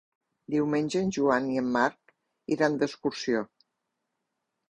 Diumenge 0.53 1.01
en 1.01 1.11
Joan 1.17 1.49
i 1.57 1.59
en 1.63 1.67
Marc 1.75 2.15
iran 2.57 2.77
d'excursió. 2.83 3.43